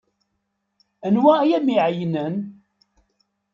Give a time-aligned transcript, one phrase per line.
[1.07, 2.35] Anwa ay am-iɛeyynen?